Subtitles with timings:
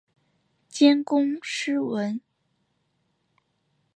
[0.67, 2.19] 兼工诗文。